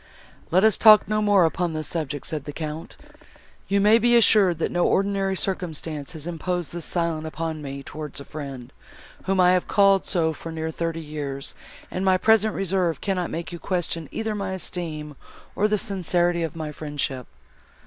[0.49, 2.97] "Let us talk no more upon this subject," said the Count;
[3.67, 8.19] "you may be assured, that no ordinary circumstance has imposed this silence upon me towards
[8.19, 8.73] a friend,
[9.25, 11.53] whom I have called so for near thirty years;
[11.91, 15.15] and my present reserve cannot make you question either my esteem,
[15.55, 17.27] or the sincerity of my friendship."